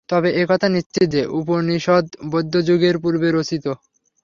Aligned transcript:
তবে 0.09 0.29
এ-কথা 0.33 0.67
নিশ্চিত 0.69 1.05
যে, 1.09 1.21
উপনিষদ 1.39 2.05
বৌদ্ধযুগের 2.31 2.95
পূর্বে 3.03 3.29
রচিত। 3.31 3.65